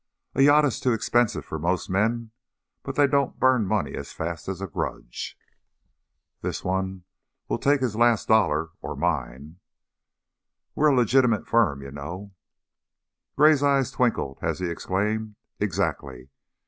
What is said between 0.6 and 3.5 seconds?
is too expensive for most men, but they don't